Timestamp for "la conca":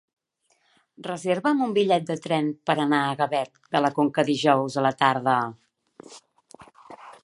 3.87-4.29